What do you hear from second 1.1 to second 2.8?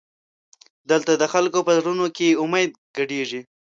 د خلکو په زړونو کې امید